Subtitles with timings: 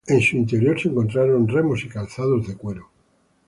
[0.07, 2.89] En su interior se encontraron remos y calzado de cuero.